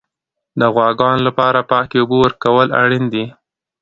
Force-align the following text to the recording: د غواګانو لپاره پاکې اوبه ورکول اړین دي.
د 0.59 0.61
غواګانو 0.73 1.21
لپاره 1.27 1.59
پاکې 1.71 1.95
اوبه 1.99 2.17
ورکول 2.23 2.67
اړین 2.81 3.03
دي. 3.13 3.25